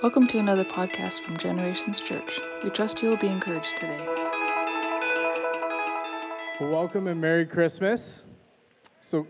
[0.00, 2.38] Welcome to another podcast from Generations Church.
[2.62, 4.06] We trust you will be encouraged today.
[6.60, 8.22] Welcome and Merry Christmas.
[9.02, 9.26] So,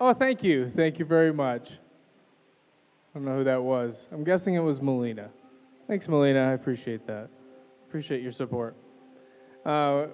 [0.00, 0.70] oh, thank you.
[0.76, 1.72] Thank you very much.
[1.72, 4.06] I don't know who that was.
[4.12, 5.28] I'm guessing it was Melina.
[5.88, 6.50] Thanks, Melina.
[6.50, 7.28] I appreciate that.
[7.88, 8.76] Appreciate your support.
[9.66, 10.06] Uh,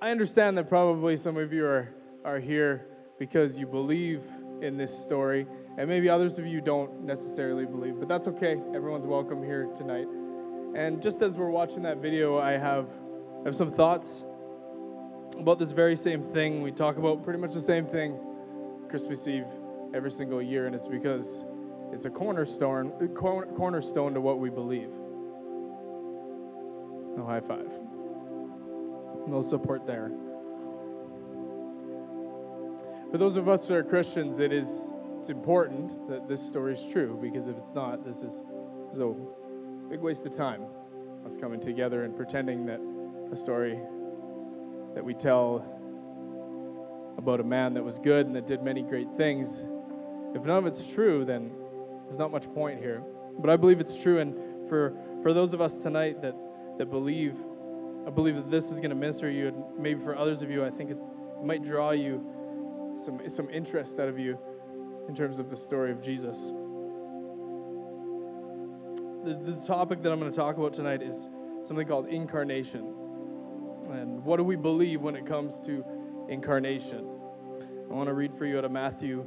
[0.00, 1.88] I understand that probably some of you are,
[2.24, 2.86] are here
[3.18, 4.22] because you believe
[4.62, 8.52] in this story, and maybe others of you don't necessarily believe, but that's okay.
[8.74, 10.06] Everyone's welcome here tonight.
[10.74, 12.86] And just as we're watching that video, I have,
[13.40, 14.24] I have some thoughts
[15.38, 16.62] about this very same thing.
[16.62, 18.18] We talk about pretty much the same thing
[18.88, 19.44] Christmas Eve
[19.94, 21.44] every single year, and it's because
[21.92, 24.88] it's a cornerstone, cornerstone to what we believe.
[27.16, 27.68] No high five.
[29.26, 30.10] No support there.
[33.10, 34.82] For those of us that are Christians, it is
[35.26, 38.40] it's important that this story is true because if it's not, this is,
[38.86, 39.12] this is a
[39.90, 40.62] big waste of time.
[41.26, 42.78] Us coming together and pretending that
[43.32, 43.76] a story
[44.94, 45.64] that we tell
[47.18, 49.64] about a man that was good and that did many great things,
[50.36, 51.50] if none of it's true, then
[52.04, 53.02] there's not much point here.
[53.40, 54.92] But I believe it's true, and for,
[55.24, 56.36] for those of us tonight that,
[56.78, 57.34] that believe,
[58.06, 60.64] I believe that this is going to minister you, and maybe for others of you,
[60.64, 60.98] I think it
[61.42, 62.24] might draw you
[63.04, 64.38] some, some interest out of you
[65.08, 66.38] in terms of the story of Jesus.
[69.24, 71.28] The, the topic that I'm going to talk about tonight is
[71.64, 72.94] something called incarnation.
[73.90, 75.84] And what do we believe when it comes to
[76.28, 77.08] incarnation?
[77.88, 79.24] I want to read for you out of Matthew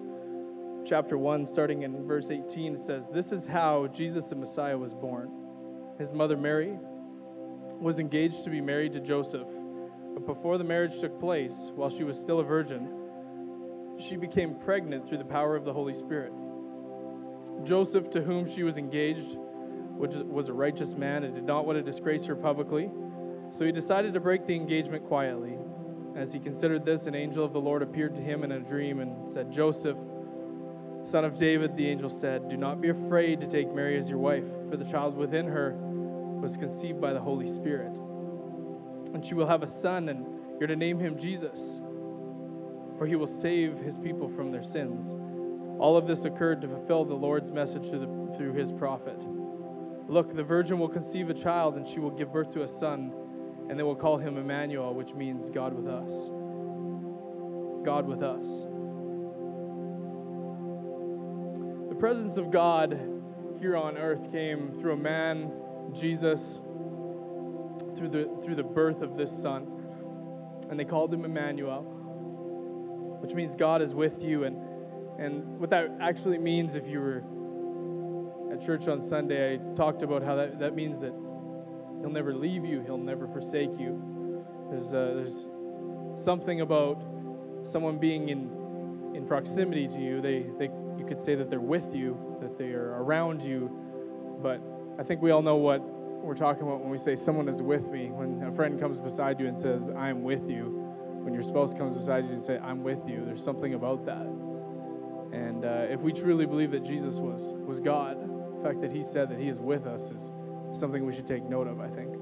[0.85, 2.75] chapter 1, starting in verse 18.
[2.75, 5.31] It says, This is how Jesus the Messiah was born.
[5.97, 6.77] His mother Mary
[7.79, 9.47] was engaged to be married to Joseph.
[10.13, 12.98] But before the marriage took place, while she was still a virgin,
[13.99, 16.31] she became pregnant through the power of the Holy Spirit.
[17.65, 19.37] Joseph, to whom she was engaged,
[19.97, 22.89] was a righteous man and did not want to disgrace her publicly,
[23.51, 25.57] so he decided to break the engagement quietly.
[26.15, 29.01] As he considered this, an angel of the Lord appeared to him in a dream
[29.01, 29.97] and said, Joseph,
[31.03, 34.19] son of David, the angel said, Do not be afraid to take Mary as your
[34.19, 37.91] wife, for the child within her was conceived by the Holy Spirit.
[39.13, 40.25] And she will have a son, and
[40.59, 41.81] you're to name him Jesus
[42.99, 45.15] for he will save his people from their sins.
[45.79, 49.17] All of this occurred to fulfill the Lord's message through, the, through his prophet.
[50.09, 53.13] Look, the virgin will conceive a child, and she will give birth to a son,
[53.69, 56.11] and they will call him Emmanuel, which means God with us.
[57.85, 58.45] God with us.
[61.87, 62.99] The presence of God
[63.61, 65.53] here on earth came through a man,
[65.95, 66.59] Jesus,
[67.97, 69.67] through the, through the birth of this son.
[70.69, 71.98] And they called him Emmanuel
[73.19, 74.43] which means God is with you.
[74.45, 74.57] And,
[75.19, 77.23] and what that actually means, if you were
[78.51, 81.13] at church on Sunday, I talked about how that, that means that
[82.01, 84.45] He'll never leave you, He'll never forsake you.
[84.71, 85.47] There's, uh, there's
[86.15, 87.01] something about
[87.65, 90.21] someone being in, in proximity to you.
[90.21, 90.65] They, they,
[90.97, 93.69] you could say that they're with you, that they are around you.
[94.41, 94.61] But
[94.97, 97.87] I think we all know what we're talking about when we say someone is with
[97.87, 98.07] me.
[98.07, 100.88] When a friend comes beside you and says, I'm with you,
[101.29, 104.25] when your spouse comes beside you and say, I'm with you, there's something about that.
[105.31, 109.03] And uh, if we truly believe that Jesus was, was God, the fact that he
[109.03, 110.31] said that he is with us is
[110.73, 112.13] something we should take note of, I think.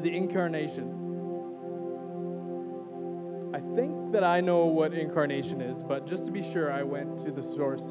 [0.00, 0.92] The incarnation.
[3.52, 7.24] I think that I know what incarnation is, but just to be sure, I went
[7.24, 7.82] to the source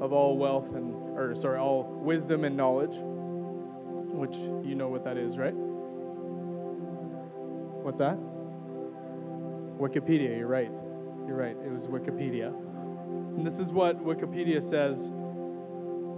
[0.00, 5.16] of all wealth and, or sorry, all wisdom and knowledge, which you know what that
[5.16, 5.54] is, right?
[7.88, 8.18] What's that?
[9.80, 10.70] Wikipedia, you're right.
[11.26, 11.56] You're right.
[11.64, 12.48] It was Wikipedia.
[12.48, 15.08] And this is what Wikipedia says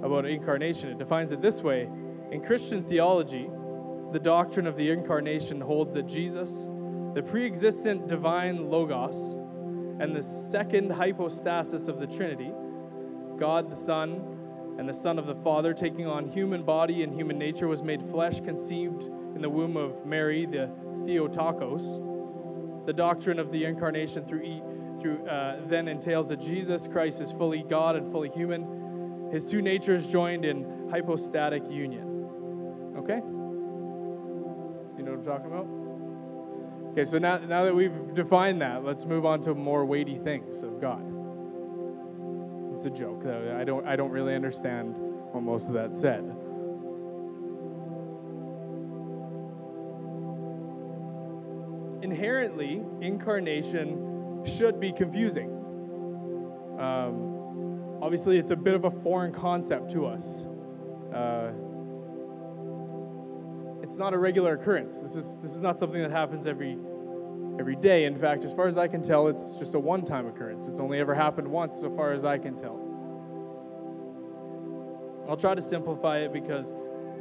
[0.04, 0.88] about incarnation.
[0.88, 1.88] It defines it this way
[2.32, 3.48] In Christian theology,
[4.12, 6.66] the doctrine of the incarnation holds that Jesus,
[7.14, 9.36] the pre existent divine Logos,
[10.02, 12.50] and the second hypostasis of the Trinity,
[13.38, 17.38] God the Son and the Son of the Father, taking on human body and human
[17.38, 19.04] nature, was made flesh, conceived
[19.36, 20.68] in the womb of Mary, the
[21.10, 22.86] Theotokos.
[22.86, 24.62] The doctrine of the incarnation through,
[25.00, 29.28] through uh, then entails that Jesus Christ is fully God and fully human.
[29.32, 32.94] His two natures joined in hypostatic union.
[32.96, 33.16] Okay?
[34.96, 35.66] You know what I'm talking about?
[36.92, 40.62] Okay, so now, now that we've defined that, let's move on to more weighty things
[40.62, 41.02] of God.
[42.76, 43.26] It's a joke.
[43.26, 46.22] I don't, I don't really understand what most of that said.
[53.00, 55.50] Incarnation should be confusing.
[56.78, 60.46] Um, obviously, it's a bit of a foreign concept to us.
[61.12, 61.52] Uh,
[63.82, 64.98] it's not a regular occurrence.
[65.00, 66.78] This is, this is not something that happens every,
[67.58, 68.04] every day.
[68.04, 70.68] In fact, as far as I can tell, it's just a one time occurrence.
[70.68, 72.86] It's only ever happened once, so far as I can tell.
[75.28, 76.72] I'll try to simplify it because,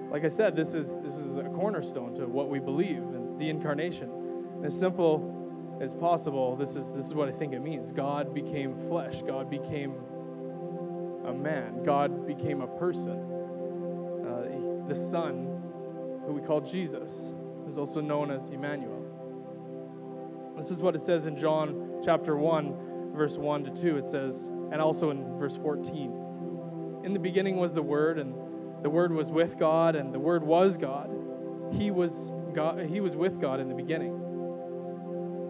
[0.09, 3.49] like I said, this is, this is a cornerstone to what we believe in the
[3.49, 4.09] incarnation.
[4.63, 8.75] As simple as possible, this is, this is what I think it means God became
[8.87, 9.93] flesh, God became
[11.25, 13.17] a man, God became a person.
[14.25, 15.45] Uh, the Son,
[16.25, 17.31] who we call Jesus,
[17.69, 19.05] is also known as Emmanuel.
[20.57, 23.97] This is what it says in John chapter 1, verse 1 to 2.
[23.97, 28.33] It says, and also in verse 14 In the beginning was the Word, and
[28.83, 31.09] the Word was with God, and the Word was God.
[31.71, 34.28] He was, God, he was with God in the beginning.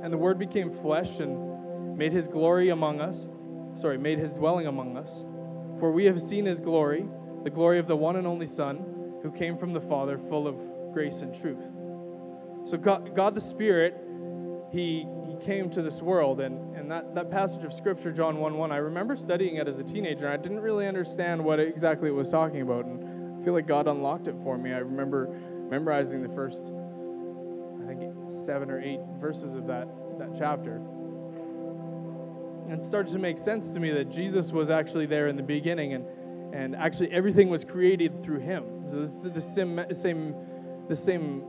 [0.04, 3.28] And the Word became flesh and made his glory among us,
[3.76, 5.24] sorry, made his dwelling among us.
[5.80, 7.06] For we have seen his glory,
[7.44, 8.78] the glory of the one and only Son,
[9.22, 10.56] who came from the Father, full of
[10.94, 11.60] grace and truth.
[12.70, 13.98] So, God, God the Spirit,
[14.72, 18.58] he, he came to this world, and, and that, that passage of Scripture, John 1
[18.58, 22.10] 1, I remember studying it as a teenager, and I didn't really understand what exactly
[22.10, 22.86] it was talking about.
[22.86, 24.72] And I feel like God unlocked it for me.
[24.72, 25.28] I remember
[25.70, 26.64] memorizing the first,
[28.32, 29.88] seven or eight verses of that,
[30.18, 30.82] that chapter
[32.70, 35.42] and it started to make sense to me that Jesus was actually there in the
[35.42, 36.06] beginning and,
[36.54, 38.64] and actually everything was created through him.
[38.88, 40.36] So this is the same, same,
[40.88, 41.44] the same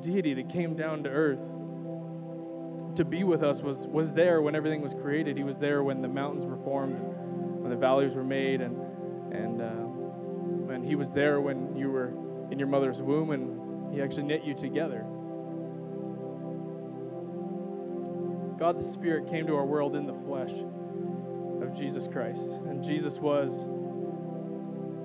[0.00, 1.38] deity that came down to earth
[2.96, 5.36] to be with us was, was there when everything was created.
[5.36, 8.74] He was there when the mountains were formed, and when the valleys were made, and,
[9.30, 12.08] and, uh, and he was there when you were
[12.50, 15.04] in your mother's womb and he actually knit you together.
[18.58, 20.52] God the Spirit came to our world in the flesh
[21.62, 22.50] of Jesus Christ.
[22.66, 23.66] And Jesus was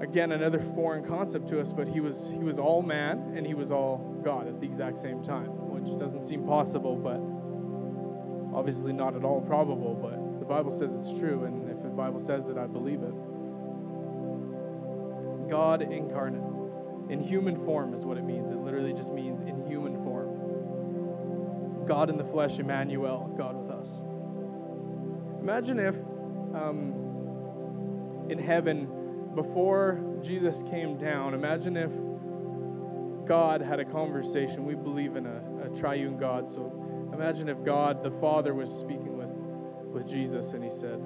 [0.01, 3.53] again another foreign concept to us, but he was he was all man and he
[3.53, 7.19] was all God at the exact same time, which doesn't seem possible, but
[8.57, 12.19] obviously not at all probable, but the Bible says it's true, and if the Bible
[12.19, 13.13] says it, I believe it.
[15.49, 16.41] God incarnate
[17.09, 18.51] in human form is what it means.
[18.51, 20.22] It literally just means in human form.
[21.87, 23.89] God in the flesh, Emmanuel, God with us.
[25.41, 25.95] Imagine if
[26.55, 28.87] um, in heaven,
[29.35, 31.91] before Jesus came down, imagine if
[33.27, 34.65] God had a conversation.
[34.65, 39.17] We believe in a, a triune God, so imagine if God, the Father, was speaking
[39.17, 39.29] with,
[39.93, 40.99] with Jesus and he said,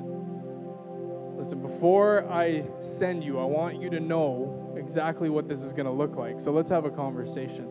[1.37, 5.85] Listen, before I send you, I want you to know exactly what this is going
[5.85, 6.41] to look like.
[6.41, 7.69] So let's have a conversation.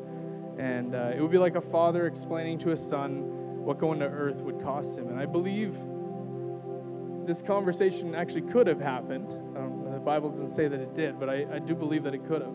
[0.59, 4.07] And uh, it would be like a father explaining to his son what going to
[4.07, 5.09] earth would cost him.
[5.09, 5.77] And I believe
[7.27, 9.29] this conversation actually could have happened.
[9.93, 12.43] the Bible doesn't say that it did, but I, I do believe that it could
[12.43, 12.55] have.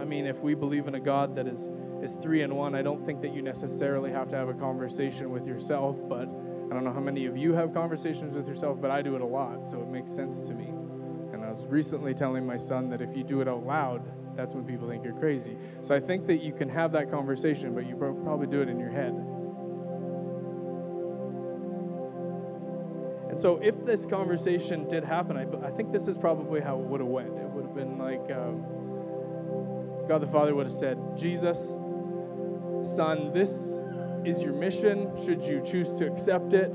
[0.00, 1.68] I mean, if we believe in a God that is,
[2.02, 5.30] is three in one, I don't think that you necessarily have to have a conversation
[5.30, 8.90] with yourself, but I don't know how many of you have conversations with yourself, but
[8.90, 10.72] I do it a lot, so it makes sense to me.
[11.52, 14.00] Was recently telling my son that if you do it out loud,
[14.34, 15.54] that's when people think you're crazy.
[15.82, 18.80] So I think that you can have that conversation, but you probably do it in
[18.80, 19.12] your head.
[23.30, 26.86] And so if this conversation did happen, I, I think this is probably how it
[26.86, 27.28] would have went.
[27.28, 28.64] It would have been like um,
[30.08, 31.58] God the Father would have said, Jesus,
[32.96, 33.50] son, this
[34.24, 35.10] is your mission.
[35.22, 36.74] Should you choose to accept it?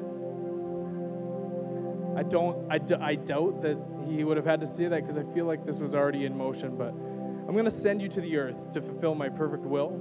[2.18, 5.18] I don't, I, d- I doubt that he would have had to say that because
[5.18, 8.20] I feel like this was already in motion, but I'm going to send you to
[8.20, 9.92] the earth to fulfill my perfect will,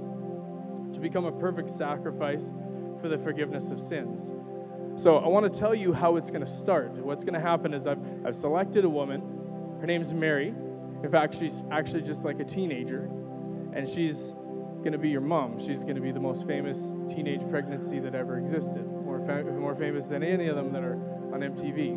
[0.93, 2.51] to become a perfect sacrifice
[3.01, 4.31] for the forgiveness of sins.
[4.99, 6.89] So I want to tell you how it's going to start.
[6.93, 9.21] What's going to happen is I've, I've selected a woman.
[9.79, 10.47] Her name's Mary.
[11.03, 13.01] In fact, she's actually just like a teenager,
[13.73, 14.33] and she's
[14.79, 15.59] going to be your mom.
[15.59, 19.19] She's going to be the most famous teenage pregnancy that ever existed, more,
[19.59, 20.99] more famous than any of them that are
[21.41, 21.95] on MTV.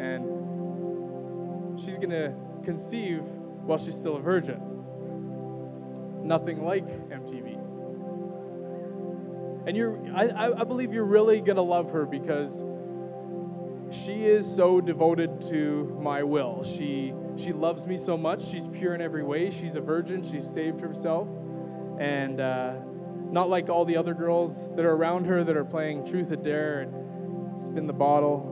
[0.00, 3.22] And she's going to conceive
[3.64, 4.72] while she's still a virgin
[6.24, 7.58] nothing like MTV.
[9.66, 12.64] And you're, I, I believe you're really going to love her because
[13.92, 16.64] she is so devoted to my will.
[16.64, 18.44] She, she loves me so much.
[18.44, 19.50] She's pure in every way.
[19.50, 20.22] She's a virgin.
[20.28, 21.28] She's saved herself.
[22.00, 22.74] And uh,
[23.30, 26.36] not like all the other girls that are around her that are playing truth or
[26.36, 28.51] dare and spin the bottle.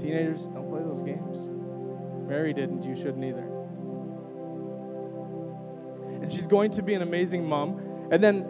[0.00, 1.46] Teenagers, don't play those games.
[2.28, 2.82] Mary didn't.
[2.82, 3.56] You shouldn't either
[6.26, 8.08] and she's going to be an amazing mom.
[8.10, 8.44] And then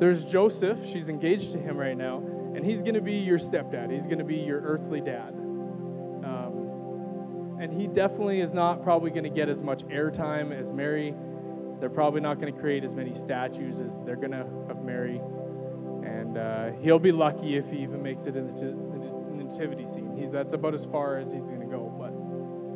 [0.00, 0.78] there's Joseph.
[0.84, 3.92] She's engaged to him right now, and he's going to be your stepdad.
[3.92, 5.28] He's going to be your earthly dad.
[6.24, 11.14] Um, and he definitely is not probably going to get as much airtime as Mary.
[11.78, 15.20] They're probably not going to create as many statues as they're going to of Mary.
[16.04, 18.91] And uh, he'll be lucky if he even makes it into
[19.52, 20.16] nativity scene.
[20.16, 22.10] He's, that's about as far as he's going to go, but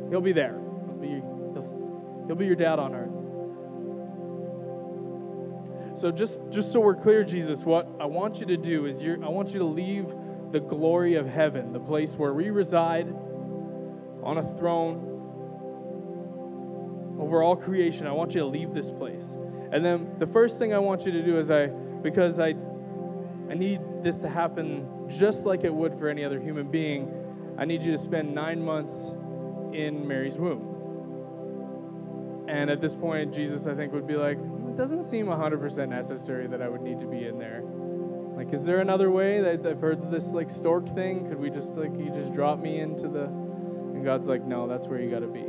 [0.09, 0.59] he'll be there.
[0.85, 3.11] He'll be, he'll, he'll be your dad on earth.
[5.99, 9.19] So just, just so we're clear, Jesus, what I want you to do is you
[9.23, 10.05] I want you to leave
[10.51, 13.07] the glory of heaven, the place where we reside
[14.21, 15.15] on a throne
[17.19, 18.05] over all creation.
[18.05, 19.35] I want you to leave this place.
[19.71, 22.53] And then the first thing I want you to do is I because I
[23.49, 27.11] I need this to happen just like it would for any other human being.
[27.57, 29.13] I need you to spend 9 months
[29.73, 30.75] in Mary's womb.
[32.47, 35.89] And at this point Jesus I think would be like, hmm, it doesn't seem 100%
[35.89, 37.63] necessary that I would need to be in there.
[38.37, 39.41] Like, is there another way?
[39.41, 41.27] That I've heard this like stork thing.
[41.27, 43.23] Could we just like you just drop me into the?
[43.23, 45.45] And God's like, no, that's where you got to be.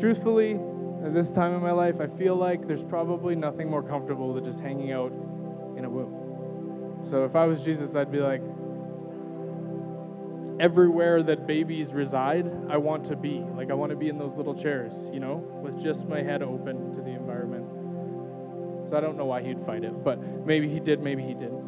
[0.00, 0.58] Truthfully,
[1.04, 4.44] at this time in my life, I feel like there's probably nothing more comfortable than
[4.44, 5.12] just hanging out
[5.76, 6.21] in a womb.
[7.10, 8.42] So if I was Jesus, I'd be like,
[10.60, 13.44] everywhere that babies reside, I want to be.
[13.56, 16.42] Like I want to be in those little chairs, you know, with just my head
[16.42, 17.68] open to the environment.
[18.88, 21.62] So I don't know why he'd fight it, but maybe he did, maybe he didn't.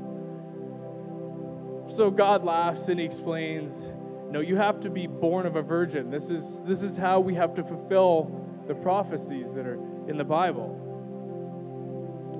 [1.91, 3.91] So God laughs and he explains,
[4.31, 6.11] no, you have to be born of a virgin.
[6.11, 8.31] This is this is how we have to fulfill
[8.67, 10.81] the prophecies that are in the Bible.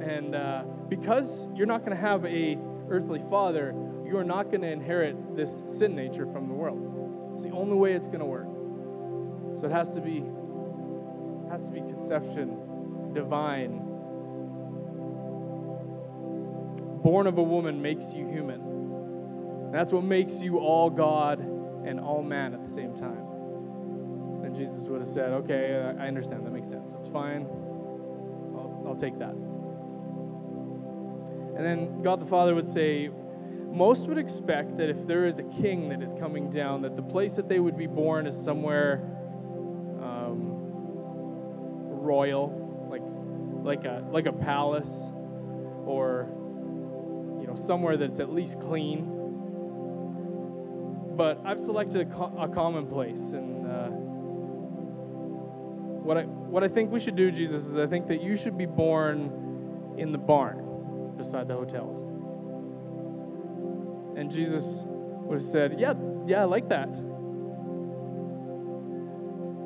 [0.05, 3.75] And uh, because you're not going to have a earthly father,
[4.07, 7.33] you are not going to inherit this sin nature from the world.
[7.35, 8.47] It's the only way it's going to work.
[9.61, 10.25] So it has to be
[11.51, 13.85] has to be conception divine
[17.05, 19.71] born of a woman makes you human.
[19.71, 23.21] That's what makes you all God and all man at the same time.
[24.43, 26.47] And Jesus would have said, Okay, I understand.
[26.47, 26.95] That makes sense.
[26.95, 27.43] That's fine.
[28.55, 29.35] I'll, I'll take that.
[31.57, 33.11] And then God the Father would say,
[33.71, 37.03] Most would expect that if there is a king that is coming down, that the
[37.03, 39.01] place that they would be born is somewhere
[40.03, 40.51] um,
[42.03, 43.03] royal, like,
[43.65, 45.13] like, a, like a palace
[45.87, 46.29] or
[47.41, 49.11] you know, somewhere that's at least clean.
[51.17, 53.87] But I've selected a, co- a common place, and uh,
[56.03, 58.59] what I what I think we should do, Jesus, is I think that you should
[58.59, 60.64] be born in the barn
[61.25, 62.03] beside the hotels.
[64.17, 65.95] And Jesus would have said, "Yeah,
[66.27, 66.89] yeah, I like that."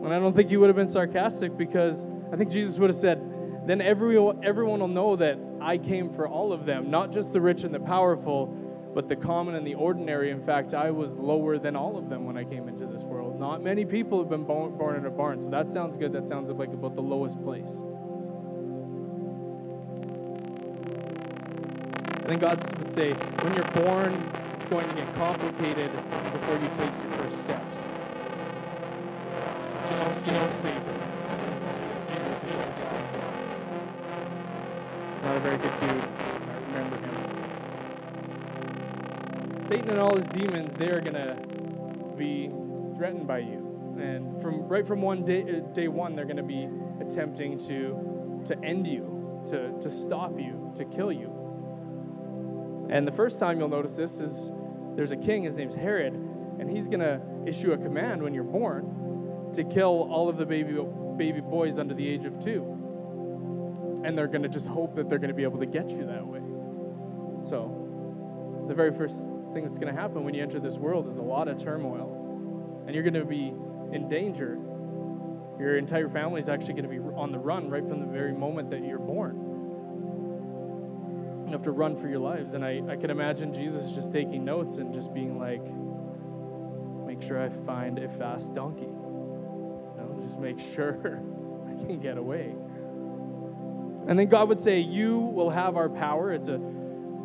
[0.02, 2.96] And I don't think he would have been sarcastic because I think Jesus would have
[2.96, 3.20] said,
[3.66, 7.40] "Then everyone everyone will know that I came for all of them, not just the
[7.40, 8.46] rich and the powerful,
[8.94, 10.30] but the common and the ordinary.
[10.30, 13.38] In fact, I was lower than all of them when I came into this world.
[13.38, 16.12] Not many people have been born, born in a barn, so that sounds good.
[16.12, 17.76] That sounds like about the lowest place.
[22.28, 24.12] Then God would say, when you're born,
[24.54, 27.78] it's going to get complicated before you take your first steps.
[29.88, 30.98] You know, you know Satan.
[32.12, 32.78] Jesus, Jesus
[35.24, 35.90] not a very good dude.
[35.90, 37.14] I remember him.
[39.70, 41.34] Satan and all his demons, they are going to
[42.18, 42.50] be
[42.98, 43.96] threatened by you.
[43.98, 46.68] And from right from one day, uh, day one, they're going to be
[47.00, 51.37] attempting to, to end you, to, to stop you, to kill you.
[52.88, 54.50] And the first time you'll notice this is
[54.96, 58.44] there's a king, his name's Herod, and he's going to issue a command when you're
[58.44, 60.72] born to kill all of the baby,
[61.16, 62.78] baby boys under the age of two
[64.04, 66.06] and they're going to just hope that they're going to be able to get you
[66.06, 66.40] that way.
[67.48, 69.16] So, the very first
[69.52, 72.84] thing that's going to happen when you enter this world is a lot of turmoil,
[72.86, 73.52] and you're going to be
[73.92, 74.58] in danger.
[75.58, 78.32] Your entire family is actually going to be on the run right from the very
[78.32, 79.47] moment that you're born.
[81.48, 82.52] You have to run for your lives.
[82.52, 85.62] And I, I can imagine Jesus just taking notes and just being like,
[87.06, 88.82] make sure I find a fast donkey.
[88.82, 90.92] You know, just make sure
[91.66, 92.52] I can get away.
[94.08, 96.34] And then God would say, You will have our power.
[96.34, 96.60] It's a,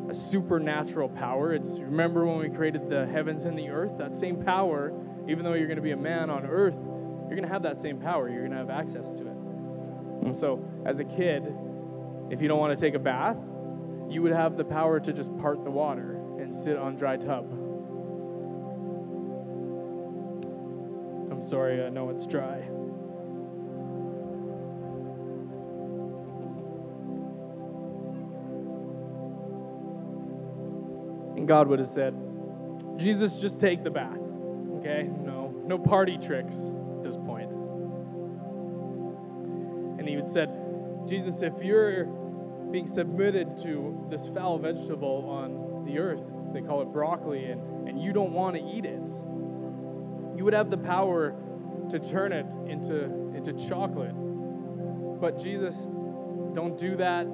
[0.10, 1.54] a supernatural power.
[1.54, 3.98] It's remember when we created the heavens and the earth?
[3.98, 4.94] That same power,
[5.28, 7.82] even though you're going to be a man on earth, you're going to have that
[7.82, 8.30] same power.
[8.30, 9.38] You're going to have access to it.
[10.28, 11.44] And so, as a kid,
[12.30, 13.36] if you don't want to take a bath,
[14.14, 17.52] you would have the power to just part the water and sit on dry tub.
[21.32, 22.58] I'm sorry, I know it's dry.
[31.36, 32.14] And God would have said,
[32.98, 34.20] Jesus, just take the bath.
[34.78, 35.10] Okay?
[35.24, 36.56] No, no party tricks.
[36.56, 37.50] at this point.
[40.00, 40.52] And he would said,
[41.08, 42.06] Jesus, if you're
[42.74, 48.02] being submitted to this foul vegetable on the earth, they call it broccoli, and, and
[48.02, 49.00] you don't want to eat it,
[50.36, 51.36] you would have the power
[51.92, 53.04] to turn it into,
[53.36, 54.12] into chocolate.
[55.22, 55.76] But Jesus,
[56.56, 57.28] don't do that.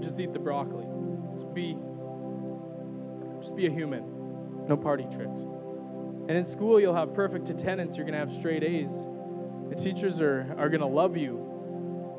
[0.00, 0.86] Just eat the broccoli.
[1.34, 1.76] Just be,
[3.42, 4.68] just be a human.
[4.68, 5.40] No party tricks.
[6.28, 7.96] And in school, you'll have perfect attendance.
[7.96, 8.92] You're going to have straight A's.
[9.70, 11.49] The teachers are, are going to love you.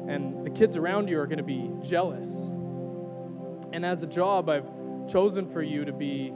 [0.08, 2.30] And the kids around you are going to be jealous.
[3.74, 4.70] And as a job, I've
[5.10, 6.34] chosen for you to be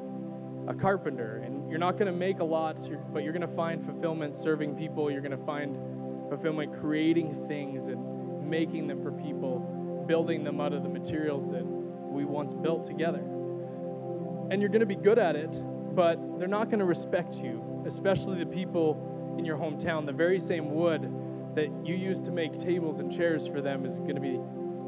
[0.67, 1.41] a carpenter.
[1.43, 2.77] And you're not going to make a lot,
[3.13, 5.11] but you're going to find fulfillment serving people.
[5.11, 5.75] You're going to find
[6.29, 11.65] fulfillment creating things and making them for people, building them out of the materials that
[11.65, 13.19] we once built together.
[13.19, 15.51] And you're going to be good at it,
[15.95, 20.05] but they're not going to respect you, especially the people in your hometown.
[20.05, 21.01] The very same wood
[21.55, 24.39] that you use to make tables and chairs for them is going to be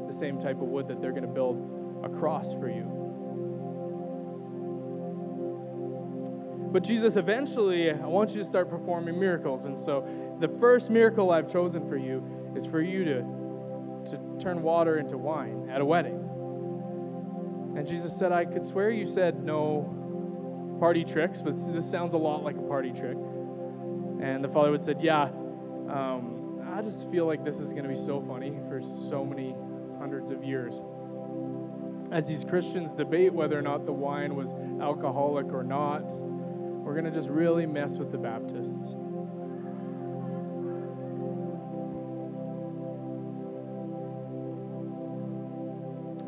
[0.06, 2.94] the same type of wood that they're going to build a cross for you.
[6.70, 9.64] But Jesus, eventually, I want you to start performing miracles.
[9.64, 10.06] And so,
[10.38, 12.22] the first miracle I've chosen for you
[12.54, 13.20] is for you to,
[14.10, 16.28] to turn water into wine at a wedding.
[17.76, 22.18] And Jesus said, I could swear you said no party tricks, but this sounds a
[22.18, 23.16] lot like a party trick.
[24.20, 25.22] And the father would said, Yeah,
[25.88, 26.37] um,
[26.78, 29.52] I just feel like this is going to be so funny for so many
[29.98, 30.80] hundreds of years.
[32.12, 37.04] As these Christians debate whether or not the wine was alcoholic or not, we're going
[37.04, 38.92] to just really mess with the Baptists.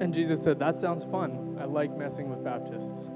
[0.02, 1.58] And Jesus said, That sounds fun.
[1.60, 3.06] I like messing with Baptists.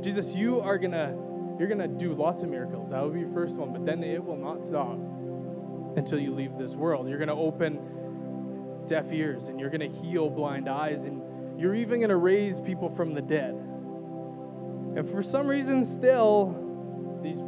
[0.02, 2.90] Jesus, you are gonna you're gonna do lots of miracles.
[2.90, 4.98] That will be your first one, but then it will not stop
[5.96, 7.08] until you leave this world.
[7.08, 7.78] You're gonna open
[8.88, 11.22] deaf ears and you're gonna heal blind eyes and
[11.60, 13.54] you're even gonna raise people from the dead.
[14.96, 17.40] And for some reason still, these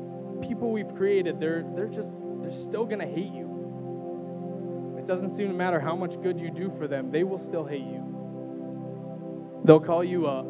[0.46, 4.96] people we've created, they're they're just they're still gonna hate you.
[4.98, 7.64] It doesn't seem to matter how much good you do for them, they will still
[7.64, 9.62] hate you.
[9.64, 10.42] They'll call you a,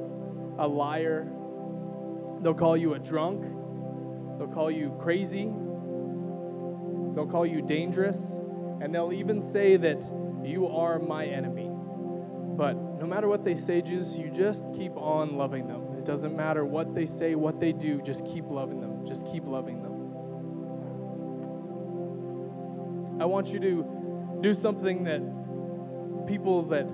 [0.58, 1.26] a liar,
[2.46, 3.42] They'll call you a drunk.
[4.38, 5.46] They'll call you crazy.
[7.12, 8.18] They'll call you dangerous.
[8.80, 9.98] And they'll even say that
[10.44, 11.68] you are my enemy.
[11.68, 15.98] But no matter what they say, Jesus, you just keep on loving them.
[15.98, 19.04] It doesn't matter what they say, what they do, just keep loving them.
[19.08, 19.94] Just keep loving them.
[23.20, 25.18] I want you to do something that
[26.28, 26.86] people that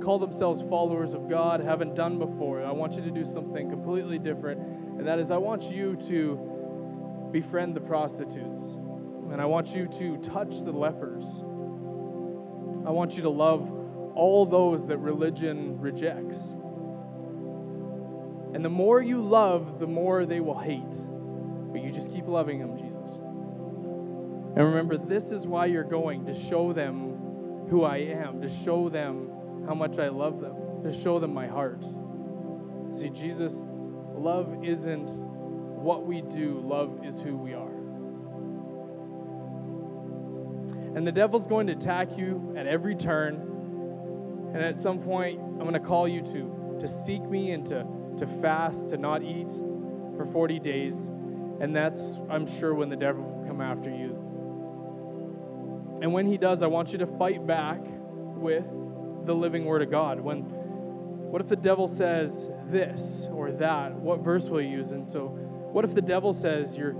[0.00, 2.64] call themselves followers of God haven't done before.
[2.64, 4.60] I want you to do something completely different,
[5.00, 8.64] and that is I want you to befriend the prostitutes,
[9.32, 11.24] and I want you to touch the lepers.
[12.86, 13.62] I want you to love
[14.14, 16.36] all those that religion rejects.
[18.52, 20.82] And the more you love, the more they will hate.
[21.72, 23.16] But you just keep loving them, Jesus.
[23.16, 28.90] And remember, this is why you're going to show them who I am, to show
[28.90, 31.82] them how much I love them, to show them my heart.
[32.98, 33.62] See, Jesus,
[34.20, 37.70] love isn't what we do, love is who we are.
[40.96, 43.36] And the devil's going to attack you at every turn.
[44.54, 47.86] And at some point, I'm going to call you to, to seek me and to,
[48.18, 49.50] to fast, to not eat
[50.16, 50.96] for 40 days.
[51.60, 54.16] And that's, I'm sure, when the devil will come after you.
[56.02, 58.64] And when he does, I want you to fight back with
[59.26, 60.20] the living word of God.
[60.20, 63.94] When what if the devil says this or that?
[63.94, 64.90] What verse will you use?
[64.92, 65.28] And so
[65.72, 66.94] what if the devil says you're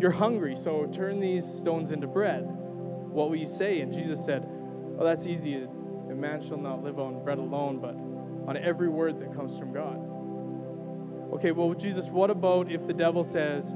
[0.00, 2.42] you're hungry, so turn these stones into bread?
[2.46, 3.80] What will you say?
[3.80, 4.46] And Jesus said,
[4.98, 5.54] Oh, that's easy.
[5.54, 7.94] A man shall not live on bread alone, but
[8.48, 9.96] on every word that comes from God.
[11.34, 13.70] Okay, well, Jesus, what about if the devil says,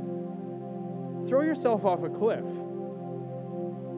[1.29, 2.45] throw yourself off a cliff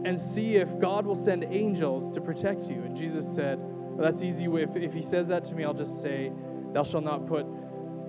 [0.05, 2.83] and see if God will send angels to protect you?
[2.83, 4.47] And Jesus said, well, that's easy.
[4.47, 6.33] If, if he says that to me, I'll just say,
[6.73, 7.47] Thou shalt not put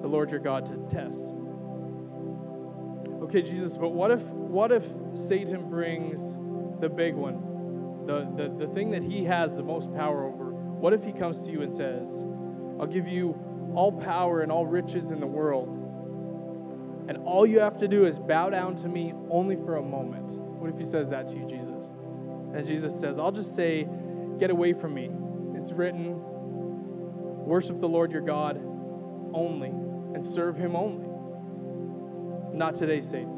[0.02, 1.26] the Lord your God to test.
[3.24, 4.84] Okay, Jesus, but what if what if
[5.16, 6.20] Satan brings
[6.82, 10.52] the big one, the, the, the thing that he has the most power over?
[10.52, 12.24] What if he comes to you and says,
[12.80, 13.38] I'll give you
[13.76, 15.70] all power and all riches in the world,
[17.08, 20.32] and all you have to do is bow down to me only for a moment?
[20.32, 21.86] What if he says that to you, Jesus?
[22.54, 23.88] And Jesus says, I'll just say,
[24.40, 25.12] Get away from me
[25.62, 26.20] it's written,
[27.46, 28.58] worship the Lord your God
[29.34, 31.08] only and serve him only.
[32.56, 33.30] Not today, Satan.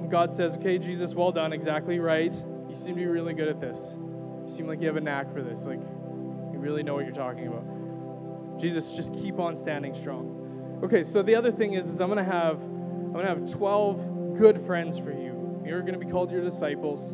[0.00, 2.34] And God says, Okay, Jesus, well done, exactly right.
[2.68, 3.94] You seem to be really good at this.
[3.94, 5.64] You seem like you have a knack for this.
[5.64, 8.60] Like, you really know what you're talking about.
[8.60, 10.80] Jesus, just keep on standing strong.
[10.82, 14.64] Okay, so the other thing is, is I'm gonna have I'm gonna have 12 good
[14.66, 15.62] friends for you.
[15.64, 17.12] You're gonna be called your disciples,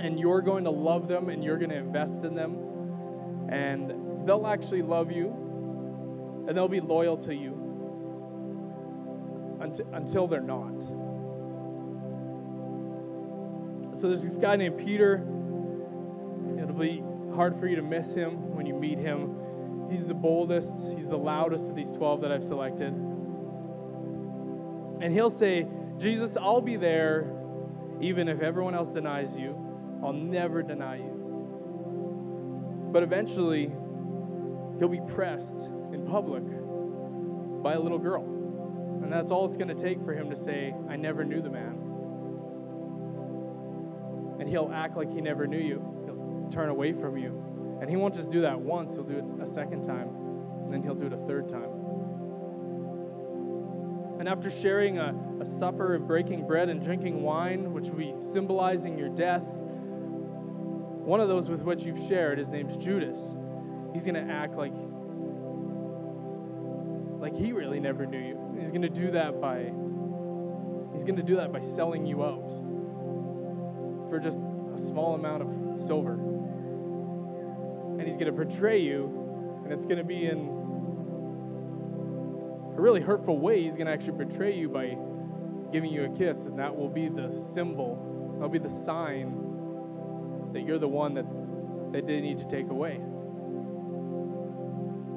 [0.00, 4.82] and you're going to love them and you're gonna invest in them, and they'll actually
[4.82, 5.49] love you
[6.50, 7.52] and they'll be loyal to you
[9.92, 10.80] until they're not.
[14.00, 15.22] So there's this guy named Peter.
[16.60, 17.04] It'll be
[17.36, 19.88] hard for you to miss him when you meet him.
[19.92, 22.92] He's the boldest, he's the loudest of these 12 that I've selected.
[25.00, 27.30] And he'll say, Jesus, I'll be there
[28.00, 29.54] even if everyone else denies you.
[30.02, 32.88] I'll never deny you.
[32.90, 33.70] But eventually,
[34.80, 36.42] he'll be pressed in public
[37.62, 38.24] by a little girl.
[39.02, 41.50] And that's all it's going to take for him to say, I never knew the
[41.50, 41.76] man.
[44.40, 46.02] And he'll act like he never knew you.
[46.04, 47.78] He'll turn away from you.
[47.80, 50.08] And he won't just do that once, he'll do it a second time.
[50.64, 51.70] And then he'll do it a third time.
[54.20, 58.14] And after sharing a, a supper of breaking bread and drinking wine, which will be
[58.32, 59.42] symbolizing your death,
[61.02, 63.34] one of those with which you've shared, his name's Judas.
[63.94, 64.74] He's going to act like
[67.30, 68.56] like he really never knew you.
[68.60, 69.72] He's going to do that by
[70.92, 72.48] he's going to do that by selling you out
[74.10, 74.38] for just
[74.74, 76.14] a small amount of silver.
[77.98, 80.38] And he's going to betray you, and it's going to be in
[82.76, 83.62] a really hurtful way.
[83.62, 84.96] He's going to actually betray you by
[85.72, 90.62] giving you a kiss, and that will be the symbol, that'll be the sign that
[90.62, 91.26] you're the one that,
[91.92, 93.00] they need to take away.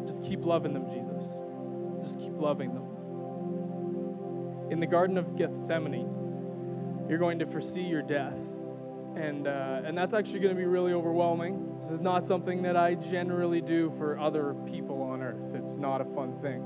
[0.05, 1.31] Just keep loving them, Jesus.
[2.39, 2.87] Loving them.
[4.71, 8.37] In the Garden of Gethsemane, you're going to foresee your death.
[9.15, 11.77] And, uh, and that's actually going to be really overwhelming.
[11.79, 15.53] This is not something that I generally do for other people on earth.
[15.53, 16.63] It's not a fun thing.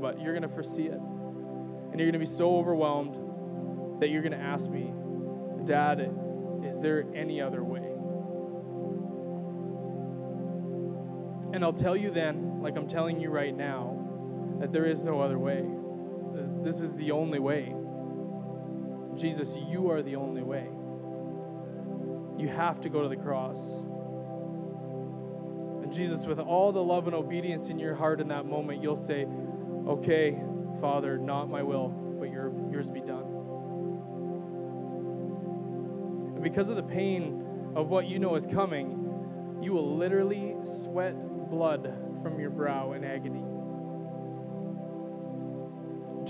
[0.00, 1.00] But you're going to foresee it.
[1.00, 4.92] And you're going to be so overwhelmed that you're going to ask me,
[5.66, 6.00] Dad,
[6.64, 7.80] is there any other way?
[11.52, 13.99] And I'll tell you then, like I'm telling you right now,
[14.60, 15.64] that there is no other way.
[16.62, 17.74] This is the only way.
[19.16, 20.68] Jesus, you are the only way.
[22.38, 23.80] You have to go to the cross.
[25.82, 28.96] And Jesus, with all the love and obedience in your heart in that moment, you'll
[28.96, 29.26] say,
[29.86, 30.38] Okay,
[30.80, 33.24] Father, not my will, but your, yours be done.
[36.34, 41.14] And because of the pain of what you know is coming, you will literally sweat
[41.50, 43.44] blood from your brow in agony.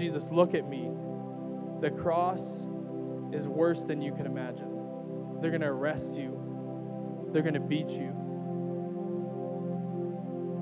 [0.00, 0.90] Jesus, look at me.
[1.82, 2.64] The cross
[3.32, 5.38] is worse than you can imagine.
[5.42, 8.08] They're going to arrest you, they're going to beat you,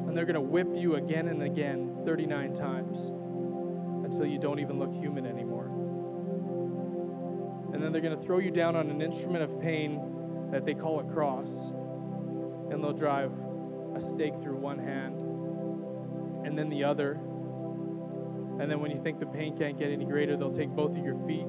[0.09, 3.13] and they're going to whip you again and again 39 times
[4.05, 5.67] until you don't even look human anymore.
[7.73, 10.75] And then they're going to throw you down on an instrument of pain that they
[10.75, 11.71] call a cross,
[12.73, 13.31] and they'll drive
[13.95, 15.15] a stake through one hand
[16.45, 17.21] and then the other
[18.61, 21.05] and then when you think the pain can't get any greater, they'll take both of
[21.05, 21.47] your feet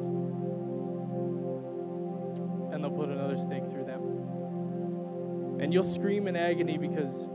[2.71, 5.59] and they'll put another stake through them.
[5.59, 7.27] And you'll scream in agony because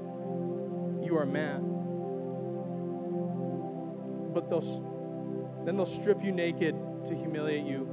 [1.04, 1.60] you are man.
[4.32, 4.92] But they'll
[5.64, 6.74] then they'll strip you naked
[7.06, 7.88] to humiliate you.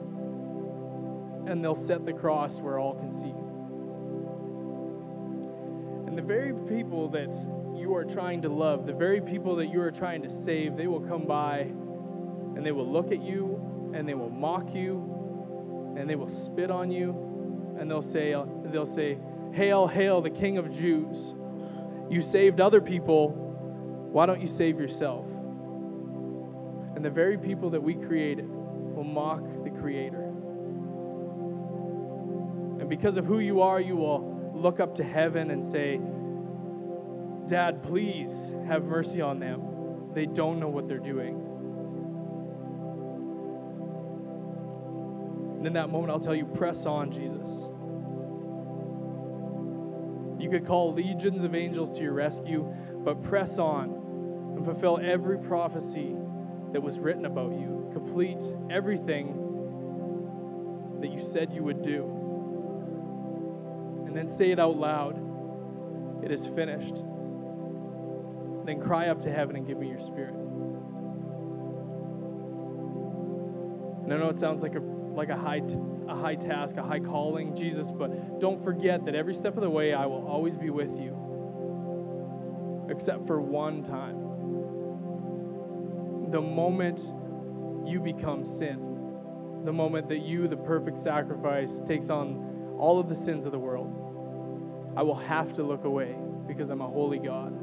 [1.48, 3.34] And they'll set the cross where all can see.
[6.08, 7.30] And the very people that
[7.92, 10.88] you are trying to love, the very people that you are trying to save, they
[10.88, 11.60] will come by
[12.56, 16.72] and they will look at you and they will mock you and they will spit
[16.72, 18.34] on you and they'll say
[18.68, 19.18] they'll say,
[19.52, 21.34] "Hail, hail the King of Jews.
[22.10, 23.32] You saved other people,
[24.10, 25.26] why don't you save yourself?"
[26.96, 30.24] And the very people that we created will mock the creator.
[32.80, 36.00] And because of who you are, you will look up to heaven and say,
[37.52, 40.14] Dad, please have mercy on them.
[40.14, 41.36] They don't know what they're doing.
[45.58, 47.68] And in that moment, I'll tell you, press on, Jesus.
[50.42, 53.90] You could call legions of angels to your rescue, but press on
[54.56, 56.16] and fulfill every prophecy
[56.72, 57.90] that was written about you.
[57.92, 59.36] Complete everything
[61.02, 62.06] that you said you would do.
[64.08, 66.24] And then say it out loud.
[66.24, 67.04] It is finished
[68.66, 70.34] then cry up to heaven and give me your spirit.
[74.04, 76.84] And I know it sounds like a like a high t- a high task, a
[76.84, 80.58] high calling, Jesus, but don't forget that every step of the way I will always
[80.58, 81.18] be with you.
[82.90, 84.20] Except for one time.
[86.32, 87.00] The moment
[87.88, 88.80] you become sin.
[89.64, 93.60] The moment that you, the perfect sacrifice, takes on all of the sins of the
[93.60, 94.94] world.
[94.98, 96.16] I will have to look away
[96.48, 97.61] because I'm a holy God.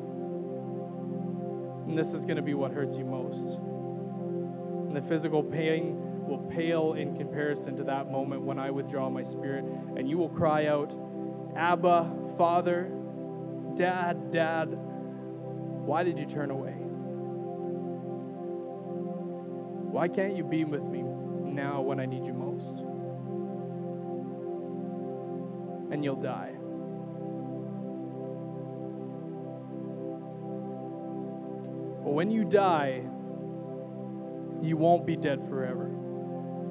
[1.89, 3.57] And this is going to be what hurts you most.
[3.57, 9.23] And the physical pain will pale in comparison to that moment when I withdraw my
[9.23, 9.65] spirit.
[9.97, 10.95] And you will cry out,
[11.57, 12.91] Abba, Father,
[13.75, 16.73] Dad, Dad, why did you turn away?
[19.91, 22.85] Why can't you be with me now when I need you most?
[25.91, 26.58] And you'll die.
[32.09, 33.03] But when you die,
[34.63, 35.91] you won't be dead forever.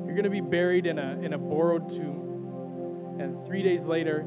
[0.03, 3.19] You're going to be buried in a, in a borrowed tomb.
[3.19, 4.25] And three days later,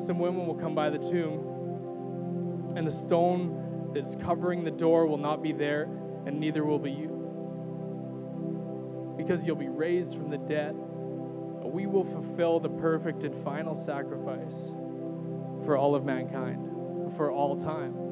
[0.00, 5.08] some women will come by the tomb, and the stone that is covering the door
[5.08, 5.88] will not be there,
[6.26, 7.08] and neither will be you.
[9.16, 14.70] Because you'll be raised from the dead, we will fulfill the perfect and final sacrifice
[15.64, 18.03] for all of mankind, for all time,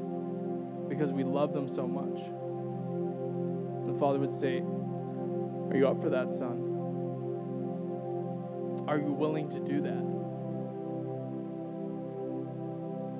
[0.93, 2.19] because we love them so much.
[3.87, 6.69] The Father would say, Are you up for that, son?
[8.87, 10.03] Are you willing to do that?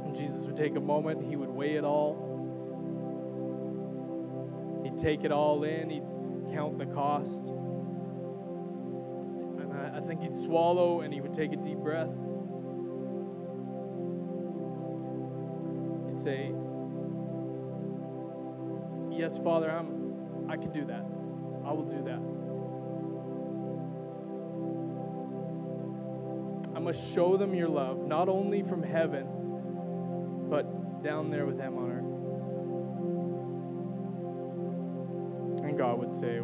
[0.05, 2.29] And Jesus would take a moment, he would weigh it all.
[4.85, 6.05] He'd take it all in, he'd
[6.55, 7.43] count the cost.
[9.61, 12.11] And I, I think he'd swallow and he would take a deep breath.
[16.11, 16.53] He'd say,
[19.23, 21.05] Yes, Father, I'm I can do that.
[21.65, 22.19] I will do that.
[26.77, 29.29] I must show them your love, not only from heaven,
[30.51, 32.05] but down there with them on earth.
[35.69, 36.39] And God would say,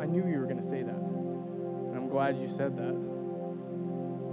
[0.00, 0.94] I knew you were going to say that.
[0.94, 2.94] And I'm glad you said that.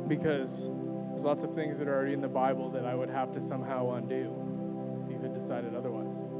[0.07, 0.67] Because
[1.13, 3.41] there's lots of things that are already in the Bible that I would have to
[3.41, 6.36] somehow undo if you had decided otherwise.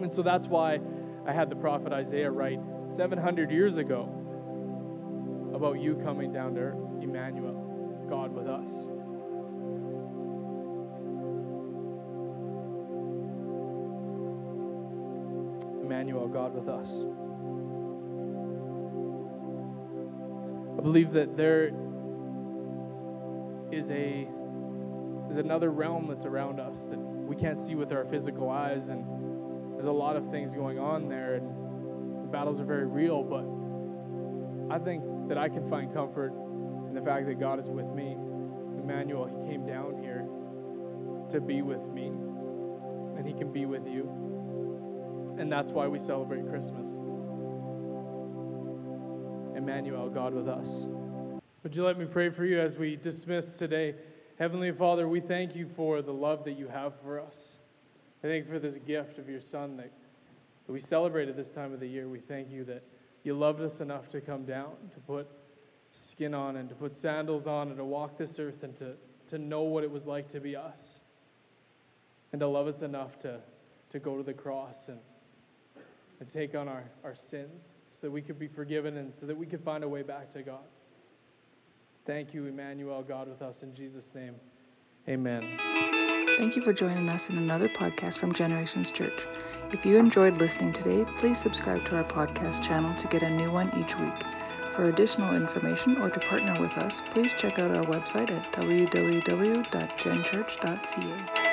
[0.00, 0.80] And so that's why
[1.26, 2.60] I had the prophet Isaiah write
[2.96, 4.08] 700 years ago
[5.54, 6.68] about you coming down to
[7.02, 8.70] Emmanuel, God with us.
[15.82, 17.04] Emmanuel, God with us.
[20.78, 21.70] I believe that there
[23.72, 24.28] is a
[25.30, 29.04] is another realm that's around us that we can't see with our physical eyes and
[29.76, 33.44] there's a lot of things going on there and the battles are very real but
[34.74, 36.32] i think that i can find comfort
[36.88, 38.16] in the fact that god is with me.
[38.82, 40.24] Emmanuel he came down here
[41.30, 44.04] to be with me and he can be with you.
[45.38, 46.86] And that's why we celebrate christmas.
[49.56, 50.84] Emmanuel god with us.
[51.64, 53.96] Would you let me pray for you as we dismiss today?
[54.38, 57.55] Heavenly father we thank you for the love that you have for us
[58.26, 59.92] I thank you for this gift of your Son that,
[60.66, 62.08] that we celebrate at this time of the year.
[62.08, 62.82] We thank you that
[63.22, 65.28] you loved us enough to come down, to put
[65.92, 68.94] skin on and to put sandals on and to walk this earth and to,
[69.28, 70.94] to know what it was like to be us.
[72.32, 73.38] And to love us enough to,
[73.92, 74.98] to go to the cross and,
[76.18, 79.36] and take on our, our sins so that we could be forgiven and so that
[79.36, 80.66] we could find a way back to God.
[82.06, 83.62] Thank you, Emmanuel, God with us.
[83.62, 84.34] In Jesus' name,
[85.08, 85.95] amen.
[86.36, 89.26] Thank you for joining us in another podcast from Generations Church.
[89.72, 93.50] If you enjoyed listening today, please subscribe to our podcast channel to get a new
[93.50, 94.12] one each week.
[94.72, 101.45] For additional information or to partner with us, please check out our website at www.genchurch.ca.